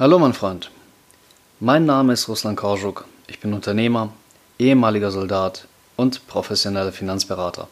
[0.00, 0.70] Hallo mein Freund,
[1.58, 3.04] mein Name ist Ruslan Korschuk.
[3.26, 4.14] Ich bin Unternehmer,
[4.58, 7.68] ehemaliger Soldat und professioneller Finanzberater.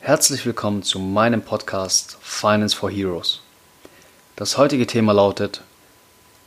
[0.00, 3.40] Herzlich willkommen zu meinem Podcast Finance for Heroes.
[4.36, 5.62] Das heutige Thema lautet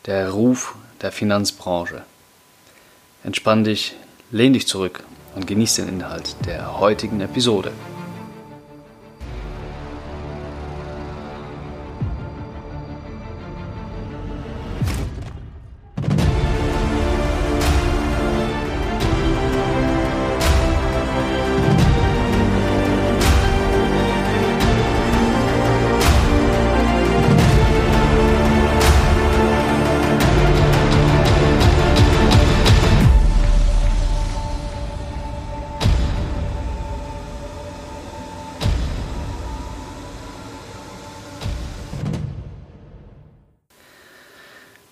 [0.06, 2.04] der Ruf der Finanzbranche.
[3.24, 3.96] Entspann dich,
[4.30, 5.04] lehn dich zurück
[5.34, 7.72] und genieß den Inhalt der heutigen Episode.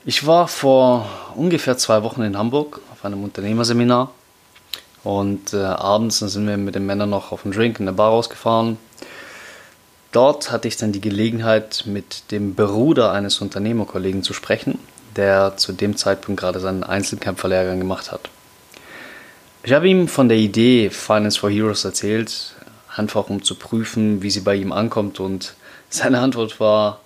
[0.03, 4.09] Ich war vor ungefähr zwei Wochen in Hamburg auf einem Unternehmerseminar
[5.03, 8.09] und äh, abends sind wir mit den Männern noch auf einen Drink in der Bar
[8.09, 8.79] rausgefahren.
[10.11, 14.79] Dort hatte ich dann die Gelegenheit, mit dem Bruder eines Unternehmerkollegen zu sprechen,
[15.15, 18.31] der zu dem Zeitpunkt gerade seinen Einzelkämpferlehrgang gemacht hat.
[19.61, 22.55] Ich habe ihm von der Idee Finance for Heroes erzählt,
[22.95, 25.53] einfach um zu prüfen, wie sie bei ihm ankommt und
[25.89, 27.01] seine Antwort war,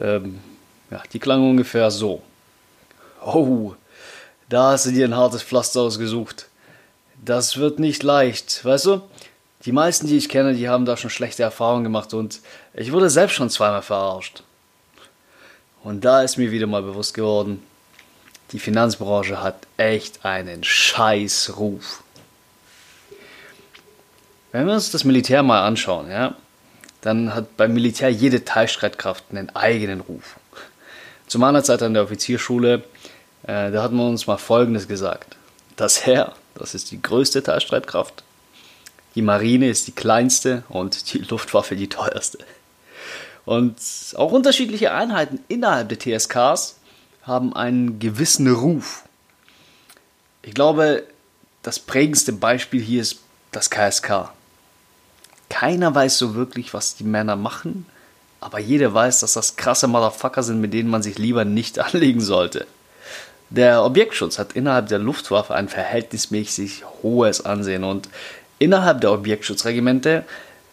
[0.00, 0.40] ähm,
[0.94, 2.22] ja, die klang ungefähr so.
[3.24, 3.74] Oh,
[4.48, 6.46] da hast du dir ein hartes Pflaster ausgesucht.
[7.24, 9.02] Das wird nicht leicht, weißt du?
[9.64, 12.40] Die meisten, die ich kenne, die haben da schon schlechte Erfahrungen gemacht und
[12.74, 14.42] ich wurde selbst schon zweimal verarscht.
[15.82, 17.62] Und da ist mir wieder mal bewusst geworden,
[18.52, 22.04] die Finanzbranche hat echt einen scheiß Ruf.
[24.52, 26.36] Wenn wir uns das Militär mal anschauen, ja,
[27.00, 30.36] dann hat beim Militär jede Teilstreitkraft einen eigenen Ruf.
[31.26, 32.84] Zu meiner Zeit an der Offizierschule,
[33.44, 35.36] äh, da hat man uns mal Folgendes gesagt.
[35.76, 38.22] Das Heer, das ist die größte Teilstreitkraft.
[39.14, 42.38] Die Marine ist die kleinste und die Luftwaffe die teuerste.
[43.44, 43.76] Und
[44.16, 46.76] auch unterschiedliche Einheiten innerhalb der TSKs
[47.22, 49.04] haben einen gewissen Ruf.
[50.42, 51.04] Ich glaube,
[51.62, 53.20] das prägendste Beispiel hier ist
[53.52, 54.30] das KSK.
[55.48, 57.86] Keiner weiß so wirklich, was die Männer machen,
[58.44, 62.20] aber jeder weiß, dass das krasse Motherfucker sind, mit denen man sich lieber nicht anlegen
[62.20, 62.66] sollte.
[63.48, 68.08] Der Objektschutz hat innerhalb der Luftwaffe ein verhältnismäßig hohes Ansehen und
[68.58, 70.24] innerhalb der Objektschutzregimente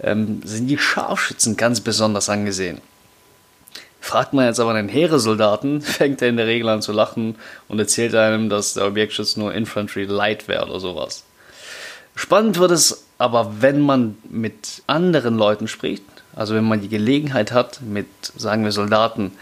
[0.02, 2.82] ähm, sind die Scharfschützen ganz besonders angesehen.
[4.02, 7.36] Fragt man jetzt aber einen Heeresoldaten, fängt er in der Regel an zu lachen
[7.70, 11.24] und erzählt einem, dass der Objektschutz nur Infantry Light wäre oder sowas.
[12.16, 16.04] Spannend wird es aber, wenn man mit anderen Leuten spricht,
[16.36, 19.34] also wenn man die Gelegenheit hat, mit, sagen wir, Soldaten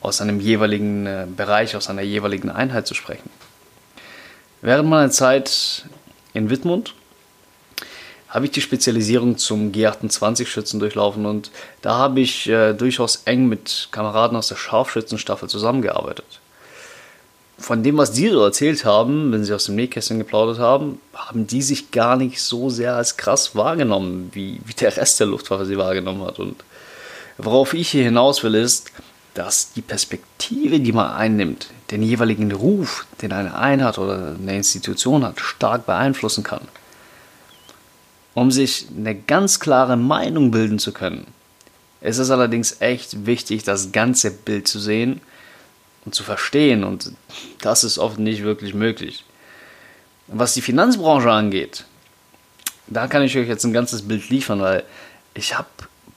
[0.00, 3.30] aus einem jeweiligen äh, Bereich, aus einer jeweiligen Einheit zu sprechen.
[4.60, 5.84] Während meiner Zeit
[6.34, 6.94] in Wittmund
[8.28, 13.86] habe ich die Spezialisierung zum G28-Schützen durchlaufen und da habe ich äh, durchaus eng mit
[13.92, 16.37] Kameraden aus der Scharfschützenstaffel zusammengearbeitet.
[17.58, 21.48] Von dem, was die so erzählt haben, wenn sie aus dem Nähkästchen geplaudert haben, haben
[21.48, 25.66] die sich gar nicht so sehr als krass wahrgenommen, wie, wie der Rest der Luftwaffe
[25.66, 26.38] sie wahrgenommen hat.
[26.38, 26.56] Und
[27.36, 28.92] worauf ich hier hinaus will, ist,
[29.34, 35.24] dass die Perspektive, die man einnimmt, den jeweiligen Ruf, den eine Einheit oder eine Institution
[35.24, 36.62] hat, stark beeinflussen kann.
[38.34, 41.26] Um sich eine ganz klare Meinung bilden zu können,
[42.00, 45.20] ist es allerdings echt wichtig, das ganze Bild zu sehen
[46.08, 46.84] und zu verstehen.
[46.84, 47.12] Und
[47.60, 49.24] das ist oft nicht wirklich möglich.
[50.26, 51.84] Was die Finanzbranche angeht,
[52.86, 54.84] da kann ich euch jetzt ein ganzes Bild liefern, weil
[55.34, 55.68] ich habe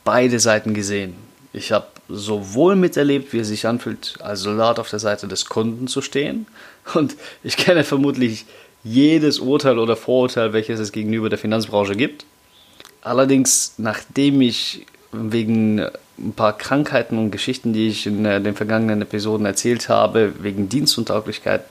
[0.06, 1.16] beide Seiten gesehen.
[1.52, 5.88] Ich habe sowohl miterlebt, wie es sich anfühlt, als Soldat auf der Seite des Kunden
[5.88, 6.48] zu stehen.
[6.94, 8.46] Und ich kenne vermutlich
[8.84, 12.26] jedes Urteil oder Vorurteil, welches es gegenüber der Finanzbranche gibt.
[13.02, 15.86] Allerdings, nachdem ich wegen
[16.24, 20.70] ein paar Krankheiten und Geschichten, die ich in äh, den vergangenen Episoden erzählt habe, wegen
[20.70, 21.64] Dienstuntauglichkeit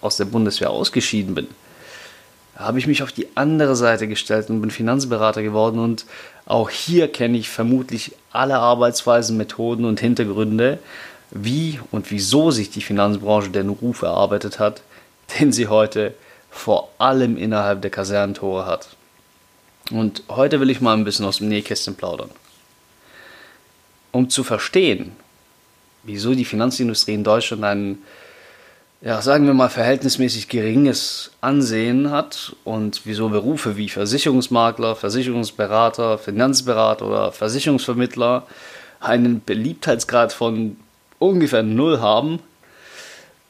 [0.00, 1.48] aus der Bundeswehr ausgeschieden bin,
[2.56, 6.06] habe ich mich auf die andere Seite gestellt und bin Finanzberater geworden und
[6.46, 10.78] auch hier kenne ich vermutlich alle Arbeitsweisen, Methoden und Hintergründe,
[11.30, 14.82] wie und wieso sich die Finanzbranche den Ruf erarbeitet hat,
[15.40, 16.14] den sie heute
[16.50, 18.88] vor allem innerhalb der Kasernentore hat.
[19.90, 22.30] Und heute will ich mal ein bisschen aus dem Nähkästchen plaudern.
[24.16, 25.12] Um zu verstehen,
[26.02, 28.02] wieso die Finanzindustrie in Deutschland einen
[29.02, 37.06] ja, sagen wir mal, verhältnismäßig geringes Ansehen hat und wieso Berufe wie Versicherungsmakler, Versicherungsberater, Finanzberater
[37.06, 38.46] oder Versicherungsvermittler
[39.00, 40.78] einen Beliebtheitsgrad von
[41.18, 42.38] ungefähr null haben,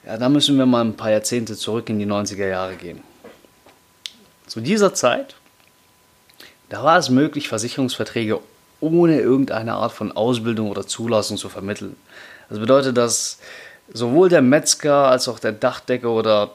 [0.04, 3.02] Ja, da müssen wir mal ein paar Jahrzehnte zurück in die 90er Jahre gehen.
[4.48, 5.36] Zu dieser Zeit,
[6.70, 8.40] da war es möglich, Versicherungsverträge
[8.80, 11.96] ohne irgendeine Art von Ausbildung oder Zulassung zu vermitteln.
[12.48, 13.38] Das bedeutet, dass
[13.92, 16.50] sowohl der Metzger als auch der Dachdecker oder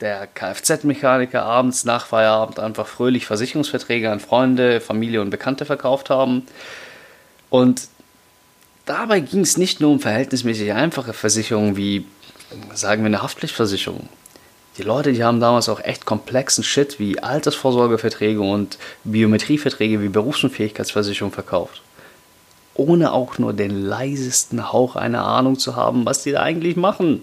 [0.00, 6.46] der Kfz-Mechaniker abends nach Feierabend einfach fröhlich Versicherungsverträge an Freunde, Familie und Bekannte verkauft haben.
[7.48, 7.88] Und
[8.84, 12.04] dabei ging es nicht nur um verhältnismäßig einfache Versicherungen wie,
[12.74, 14.08] sagen wir, eine Haftpflichtversicherung.
[14.76, 21.32] Die Leute, die haben damals auch echt komplexen Shit wie Altersvorsorgeverträge und Biometrieverträge wie Berufsunfähigkeitsversicherung
[21.32, 21.82] verkauft.
[22.74, 27.22] Ohne auch nur den leisesten Hauch einer Ahnung zu haben, was die da eigentlich machen.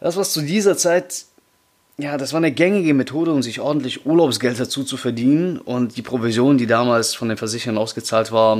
[0.00, 1.24] Das, was zu dieser Zeit,
[1.96, 5.56] ja, das war eine gängige Methode, um sich ordentlich Urlaubsgeld dazu zu verdienen.
[5.56, 8.58] Und die Provision, die damals von den Versicherern ausgezahlt war,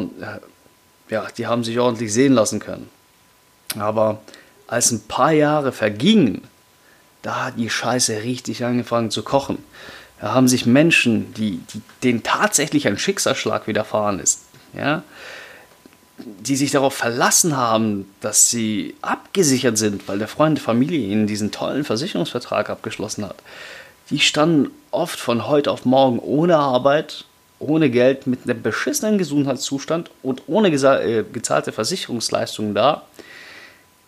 [1.11, 2.89] ja, die haben sich ordentlich sehen lassen können.
[3.79, 4.21] Aber
[4.67, 6.41] als ein paar Jahre vergingen,
[7.25, 9.59] da hat die Scheiße richtig angefangen zu kochen.
[10.21, 14.43] Da haben sich Menschen, die, die denen tatsächlich ein Schicksalsschlag widerfahren ist,
[14.76, 15.03] ja,
[16.19, 21.26] die sich darauf verlassen haben, dass sie abgesichert sind, weil der Freund der Familie ihnen
[21.26, 23.37] diesen tollen Versicherungsvertrag abgeschlossen hat.
[24.11, 27.25] Die standen oft von heute auf morgen ohne Arbeit,
[27.59, 33.03] ohne Geld, mit einem beschissenen Gesundheitszustand und ohne äh, gezahlte Versicherungsleistungen da,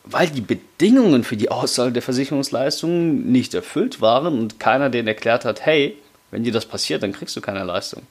[0.07, 5.45] weil die Bedingungen für die Auszahlung der Versicherungsleistungen nicht erfüllt waren und keiner denen erklärt
[5.45, 5.99] hat, hey,
[6.31, 8.03] wenn dir das passiert, dann kriegst du keine Leistung.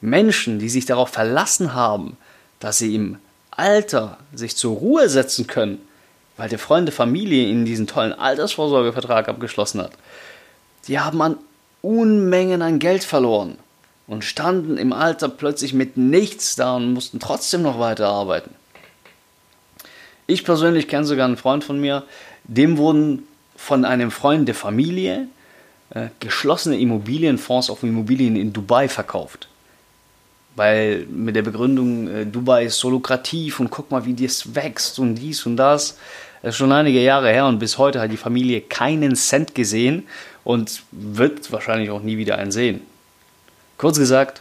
[0.00, 2.16] Menschen, die sich darauf verlassen haben,
[2.58, 3.18] dass sie im
[3.52, 5.80] Alter sich zur Ruhe setzen können,
[6.36, 9.92] weil der Freund der Familie ihnen diesen tollen Altersvorsorgevertrag abgeschlossen hat,
[10.88, 11.38] die haben an
[11.80, 13.56] Unmengen an Geld verloren
[14.08, 18.50] und standen im Alter plötzlich mit nichts da und mussten trotzdem noch weiter arbeiten.
[20.26, 22.04] Ich persönlich kenne sogar einen Freund von mir,
[22.44, 23.22] dem wurden
[23.56, 25.28] von einem Freund der Familie
[25.90, 29.48] äh, geschlossene Immobilienfonds auf Immobilien in Dubai verkauft
[30.56, 34.98] weil mit der Begründung, äh, Dubai ist so lukrativ und guck mal, wie das wächst
[34.98, 35.98] und dies und das.
[36.42, 40.06] Das ist schon einige Jahre her und bis heute hat die Familie keinen Cent gesehen
[40.44, 42.80] und wird wahrscheinlich auch nie wieder einen sehen.
[43.76, 44.40] Kurz gesagt,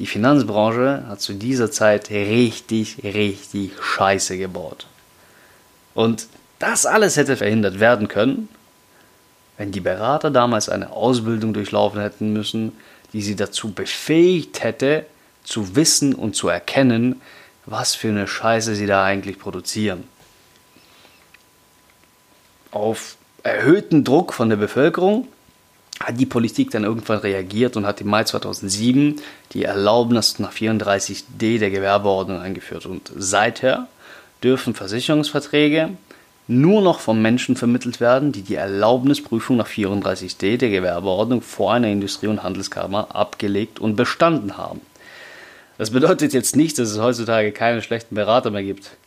[0.00, 4.86] die Finanzbranche hat zu dieser Zeit richtig, richtig Scheiße gebaut.
[5.98, 6.28] Und
[6.60, 8.48] das alles hätte verhindert werden können,
[9.56, 12.70] wenn die Berater damals eine Ausbildung durchlaufen hätten müssen,
[13.12, 15.06] die sie dazu befähigt hätte,
[15.42, 17.20] zu wissen und zu erkennen,
[17.66, 20.04] was für eine Scheiße sie da eigentlich produzieren.
[22.70, 25.26] Auf erhöhten Druck von der Bevölkerung
[25.98, 29.20] hat die Politik dann irgendwann reagiert und hat im Mai 2007
[29.52, 32.86] die Erlaubnis nach 34d der Gewerbeordnung eingeführt.
[32.86, 33.88] Und seither
[34.42, 35.90] dürfen Versicherungsverträge
[36.48, 41.88] nur noch von Menschen vermittelt werden, die die Erlaubnisprüfung nach 34d der Gewerbeordnung vor einer
[41.88, 44.80] Industrie- und Handelskammer abgelegt und bestanden haben.
[45.76, 48.90] Das bedeutet jetzt nicht, dass es heutzutage keine schlechten Berater mehr gibt.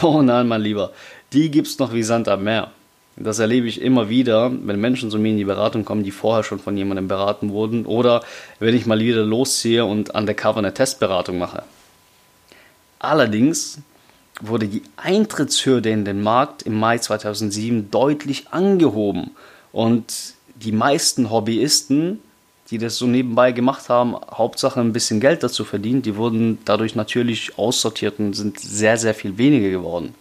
[0.00, 0.92] Oh nein, mein Lieber,
[1.34, 2.70] die gibt es noch wie Sand am Meer.
[3.16, 6.44] Das erlebe ich immer wieder, wenn Menschen zu mir in die Beratung kommen, die vorher
[6.44, 8.22] schon von jemandem beraten wurden, oder
[8.58, 11.64] wenn ich mal wieder losziehe und undercover eine Testberatung mache.
[13.00, 13.82] Allerdings
[14.42, 19.30] wurde die Eintrittshürde in den Markt im Mai 2007 deutlich angehoben
[19.72, 22.18] und die meisten Hobbyisten
[22.72, 26.94] die das so nebenbei gemacht haben, Hauptsache ein bisschen Geld dazu verdient, die wurden dadurch
[26.94, 30.14] natürlich aussortiert und sind sehr, sehr viel weniger geworden.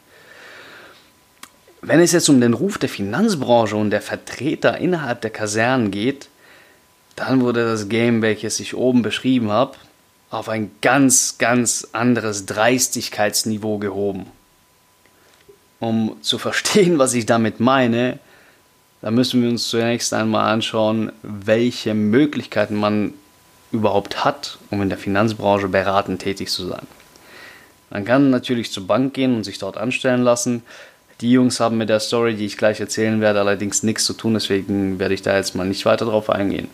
[1.81, 6.27] Wenn es jetzt um den Ruf der Finanzbranche und der Vertreter innerhalb der Kasernen geht,
[7.15, 9.77] dann wurde das Game, welches ich oben beschrieben habe,
[10.31, 14.25] auf ein ganz, ganz anderes Dreistigkeitsniveau gehoben.
[15.79, 18.17] Um zu verstehen, was ich damit meine,
[19.01, 23.13] da müssen wir uns zunächst einmal anschauen, welche Möglichkeiten man
[23.71, 26.87] überhaupt hat, um in der Finanzbranche beratend tätig zu sein.
[27.89, 30.63] Man kann natürlich zur Bank gehen und sich dort anstellen lassen.
[31.19, 34.33] Die Jungs haben mit der Story, die ich gleich erzählen werde, allerdings nichts zu tun,
[34.33, 36.69] deswegen werde ich da jetzt mal nicht weiter drauf eingehen.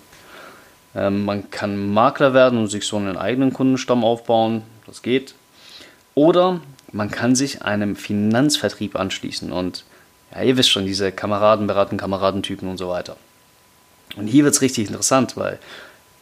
[0.98, 5.36] Ähm, man kann Makler werden und sich so einen eigenen Kundenstamm aufbauen, das geht.
[6.16, 6.60] Oder
[6.92, 9.86] man kann sich einem Finanzvertrieb anschließen und
[10.34, 13.16] ja, ihr wisst schon, diese Kameraden beraten Kameradentypen und so weiter.
[14.16, 15.60] Und hier wird es richtig interessant, weil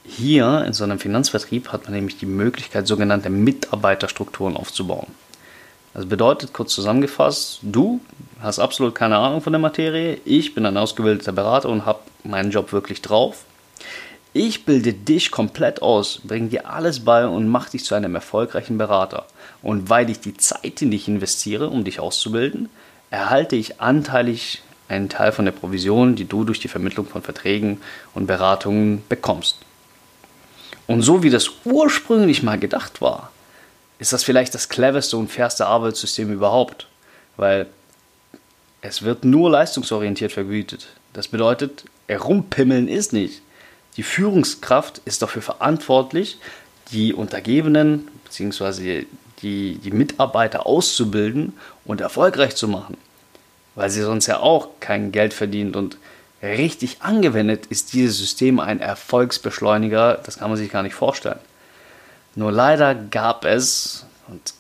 [0.03, 5.08] hier in so einem Finanzvertrieb hat man nämlich die Möglichkeit, sogenannte Mitarbeiterstrukturen aufzubauen.
[5.94, 8.01] Das bedeutet, kurz zusammengefasst, du
[8.41, 12.51] hast absolut keine Ahnung von der Materie, ich bin ein ausgebildeter Berater und habe meinen
[12.51, 13.46] Job wirklich drauf.
[14.37, 18.77] Ich bilde dich komplett aus, bringe dir alles bei und mache dich zu einem erfolgreichen
[18.77, 19.27] Berater.
[19.61, 22.67] Und weil ich die Zeit in dich investiere, um dich auszubilden,
[23.11, 27.79] erhalte ich anteilig einen Teil von der Provision, die du durch die Vermittlung von Verträgen
[28.13, 29.59] und Beratungen bekommst.
[30.85, 33.31] Und so wie das ursprünglich mal gedacht war,
[33.99, 36.87] ist das vielleicht das cleverste und fairste Arbeitssystem überhaupt,
[37.37, 37.67] weil
[38.81, 40.87] es wird nur leistungsorientiert vergütet.
[41.13, 43.41] Das bedeutet, herumpimmeln ist nicht.
[43.97, 46.37] Die Führungskraft ist dafür verantwortlich,
[46.91, 49.05] die Untergebenen bzw.
[49.41, 52.97] Die, die Mitarbeiter auszubilden und erfolgreich zu machen,
[53.75, 55.97] weil sie sonst ja auch kein Geld verdient und
[56.41, 61.39] richtig angewendet ist dieses System ein Erfolgsbeschleuniger, das kann man sich gar nicht vorstellen.
[62.35, 64.53] Nur leider gab es, und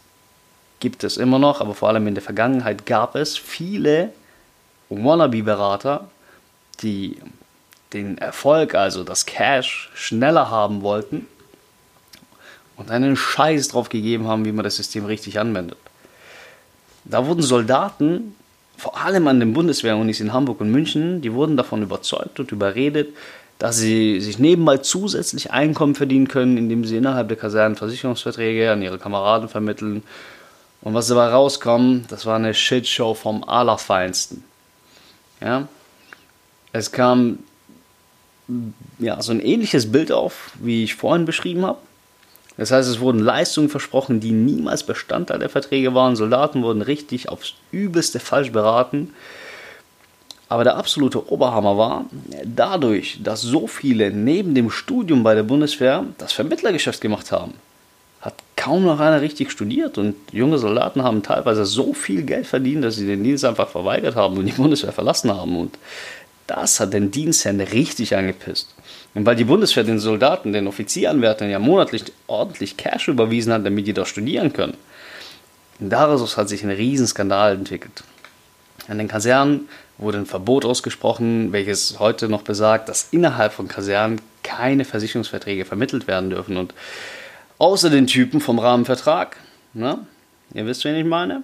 [0.79, 4.11] gibt es immer noch, aber vor allem in der Vergangenheit gab es viele
[4.89, 6.09] Wannabe-Berater,
[6.81, 7.17] die
[7.95, 11.25] den Erfolg, also das Cash, schneller haben wollten
[12.75, 15.77] und einen Scheiß drauf gegeben haben, wie man das System richtig anwendet.
[17.05, 18.35] Da wurden Soldaten,
[18.77, 23.15] vor allem an den Bundeswehrunis in Hamburg und München, die wurden davon überzeugt und überredet,
[23.59, 28.81] dass sie sich nebenbei zusätzlich Einkommen verdienen können, indem sie innerhalb der Kasernen Versicherungsverträge an
[28.81, 30.03] ihre Kameraden vermitteln.
[30.81, 34.43] Und was dabei rauskommt, das war eine Shitshow vom Allerfeinsten.
[35.39, 35.69] Ja?
[36.73, 37.39] Es kam
[38.99, 41.79] ja, so ein ähnliches Bild auf, wie ich vorhin beschrieben habe.
[42.57, 46.15] Das heißt, es wurden Leistungen versprochen, die niemals Bestandteil der Verträge waren.
[46.15, 49.13] Soldaten wurden richtig aufs Übelste falsch beraten.
[50.47, 52.05] Aber der absolute Oberhammer war,
[52.45, 57.55] dadurch, dass so viele neben dem Studium bei der Bundeswehr das Vermittlergeschäft gemacht haben,
[58.21, 62.83] hat kaum noch einer richtig studiert und junge Soldaten haben teilweise so viel Geld verdient,
[62.83, 65.57] dass sie den Dienst einfach verweigert haben und die Bundeswehr verlassen haben.
[65.57, 65.77] Und
[66.47, 68.73] das hat den Dienstherrn richtig angepisst.
[69.13, 73.87] Und weil die Bundeswehr den Soldaten, den Offizieranwärtern ja monatlich ordentlich Cash überwiesen hat, damit
[73.87, 74.77] die da studieren können,
[75.79, 78.03] daraus hat sich ein Riesenskandal entwickelt.
[78.87, 84.21] An den Kasernen wurde ein Verbot ausgesprochen, welches heute noch besagt, dass innerhalb von Kasernen
[84.43, 86.57] keine Versicherungsverträge vermittelt werden dürfen.
[86.57, 86.73] Und
[87.57, 89.37] außer den Typen vom Rahmenvertrag,
[89.73, 89.99] ne,
[90.53, 91.43] ihr wisst, wen ich meine,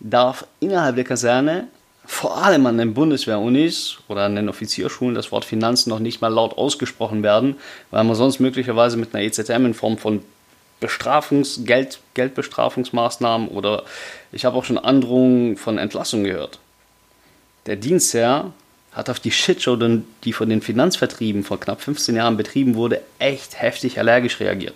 [0.00, 1.68] darf innerhalb der Kaserne
[2.06, 6.28] vor allem an den Bundeswehrunis oder an den Offizierschulen das Wort Finanzen noch nicht mal
[6.28, 7.56] laut ausgesprochen werden,
[7.90, 10.22] weil man sonst möglicherweise mit einer EZM in Form von
[10.80, 13.84] Bestrafungs-, Geld, Geldbestrafungsmaßnahmen oder
[14.30, 16.58] ich habe auch schon Androhungen von Entlassung gehört.
[17.66, 18.52] Der Dienstherr
[18.92, 19.76] hat auf die Shitshow,
[20.24, 24.74] die von den Finanzvertrieben vor knapp 15 Jahren betrieben wurde, echt heftig allergisch reagiert.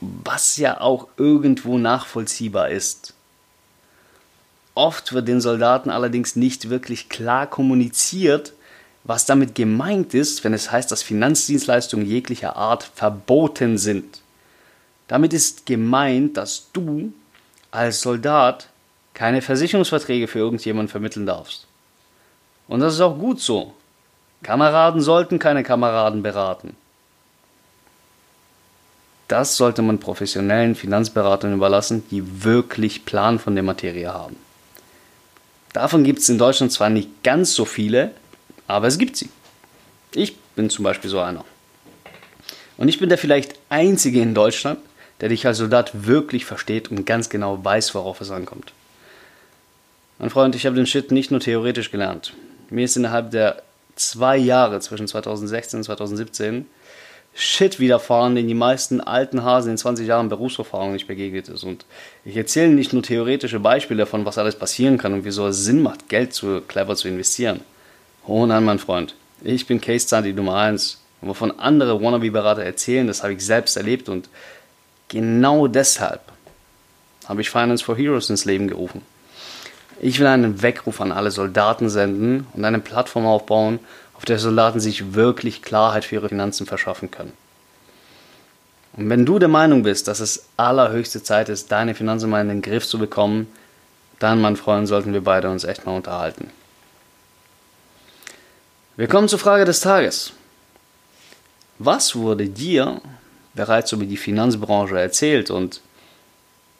[0.00, 3.13] Was ja auch irgendwo nachvollziehbar ist.
[4.74, 8.52] Oft wird den Soldaten allerdings nicht wirklich klar kommuniziert,
[9.04, 14.20] was damit gemeint ist, wenn es heißt, dass Finanzdienstleistungen jeglicher Art verboten sind.
[15.06, 17.12] Damit ist gemeint, dass du
[17.70, 18.68] als Soldat
[19.12, 21.66] keine Versicherungsverträge für irgendjemanden vermitteln darfst.
[22.66, 23.74] Und das ist auch gut so.
[24.42, 26.76] Kameraden sollten keine Kameraden beraten.
[29.28, 34.36] Das sollte man professionellen Finanzberatern überlassen, die wirklich Plan von der Materie haben.
[35.74, 38.12] Davon gibt es in Deutschland zwar nicht ganz so viele,
[38.68, 39.28] aber es gibt sie.
[40.14, 41.44] Ich bin zum Beispiel so einer.
[42.76, 44.78] Und ich bin der vielleicht Einzige in Deutschland,
[45.20, 48.72] der dich als Soldat wirklich versteht und ganz genau weiß, worauf es ankommt.
[50.20, 52.34] Mein Freund, ich habe den Shit nicht nur theoretisch gelernt.
[52.70, 53.62] Mir ist innerhalb der
[53.96, 56.66] zwei Jahre zwischen 2016 und 2017
[57.36, 61.64] Shit widerfahren, den die meisten alten Hasen in 20 Jahren Berufserfahrung nicht begegnet ist.
[61.64, 61.84] Und
[62.24, 65.82] ich erzähle nicht nur theoretische Beispiele davon, was alles passieren kann und wieso es Sinn
[65.82, 67.60] macht, Geld zu clever zu investieren.
[68.26, 69.16] Oh nein, mein Freund.
[69.42, 71.00] Ich bin Case Study Nummer 1.
[71.20, 74.28] Und wovon andere Wannabe-Berater erzählen, das habe ich selbst erlebt und
[75.08, 76.20] genau deshalb
[77.26, 79.02] habe ich Finance for Heroes ins Leben gerufen.
[80.00, 83.78] Ich will einen Weckruf an alle Soldaten senden und eine Plattform aufbauen,
[84.14, 87.32] auf der Soldaten sich wirklich Klarheit für ihre Finanzen verschaffen können.
[88.96, 92.48] Und wenn du der Meinung bist, dass es allerhöchste Zeit ist, deine Finanzen mal in
[92.48, 93.48] den Griff zu bekommen,
[94.20, 96.50] dann, mein Freund, sollten wir beide uns echt mal unterhalten.
[98.96, 100.32] Wir kommen zur Frage des Tages.
[101.78, 103.00] Was wurde dir
[103.54, 105.80] bereits über die Finanzbranche erzählt und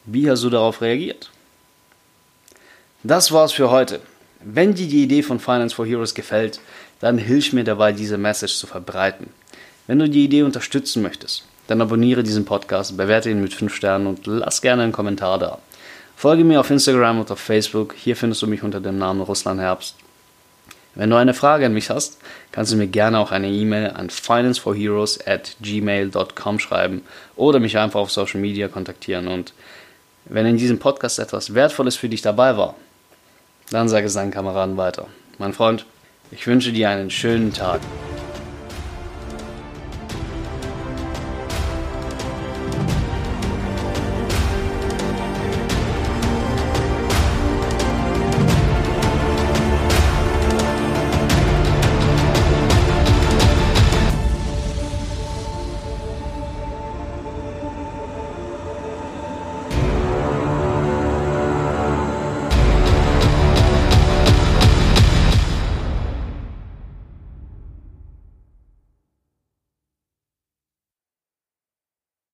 [0.05, 1.29] wie hast du darauf reagiert?
[3.03, 3.99] Das war's für heute.
[4.39, 6.59] Wenn dir die Idee von Finance for Heroes gefällt,
[6.99, 9.27] dann hilf mir dabei, diese Message zu verbreiten.
[9.87, 14.07] Wenn du die Idee unterstützen möchtest, dann abonniere diesen Podcast, bewerte ihn mit 5 Sternen
[14.07, 15.59] und lass gerne einen Kommentar da.
[16.15, 17.93] Folge mir auf Instagram und auf Facebook.
[17.95, 19.95] Hier findest du mich unter dem Namen Russland Herbst.
[20.95, 22.19] Wenn du eine Frage an mich hast,
[22.53, 27.01] kannst du mir gerne auch eine E-Mail an financeforheroes at gmail.com schreiben
[27.35, 29.27] oder mich einfach auf Social Media kontaktieren.
[29.27, 29.53] Und
[30.23, 32.75] wenn in diesem Podcast etwas Wertvolles für dich dabei war,
[33.71, 35.07] Dann sage es seinen Kameraden weiter.
[35.37, 35.85] Mein Freund,
[36.31, 37.81] ich wünsche dir einen schönen Tag.